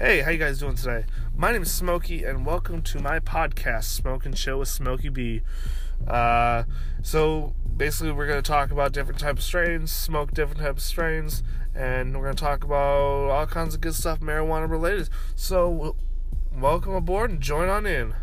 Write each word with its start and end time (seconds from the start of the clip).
Hey, 0.00 0.22
how 0.22 0.30
you 0.30 0.38
guys 0.38 0.58
doing 0.58 0.76
today? 0.76 1.04
My 1.36 1.52
name 1.52 1.60
is 1.60 1.70
Smokey, 1.70 2.24
and 2.24 2.46
welcome 2.46 2.80
to 2.84 3.00
my 3.00 3.20
podcast, 3.20 3.84
Smoke 3.84 4.24
and 4.24 4.34
Chill 4.34 4.60
with 4.60 4.68
Smokey 4.68 5.10
B. 5.10 5.42
Uh, 6.08 6.62
so 7.02 7.54
basically, 7.76 8.10
we're 8.10 8.26
going 8.26 8.42
to 8.42 8.50
talk 8.50 8.70
about 8.70 8.92
different 8.92 9.20
types 9.20 9.40
of 9.40 9.44
strains, 9.44 9.92
smoke 9.92 10.32
different 10.32 10.58
types 10.62 10.84
of 10.84 10.88
strains, 10.88 11.42
and 11.74 12.16
we're 12.16 12.24
going 12.24 12.34
to 12.34 12.42
talk 12.42 12.64
about 12.64 13.28
all 13.28 13.46
kinds 13.46 13.74
of 13.74 13.82
good 13.82 13.94
stuff 13.94 14.20
marijuana 14.20 14.70
related. 14.70 15.10
So, 15.36 15.96
welcome 16.50 16.94
aboard 16.94 17.30
and 17.30 17.42
join 17.42 17.68
on 17.68 17.84
in. 17.84 18.14